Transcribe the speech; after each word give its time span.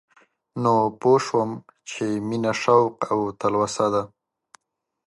نو 0.61 0.73
پوه 0.99 1.19
شوم 1.25 1.49
چې 1.89 2.05
مينه 2.27 2.53
شوق 2.61 2.93
او 3.11 3.19
تلوسه 3.39 3.85
ده 3.93 4.03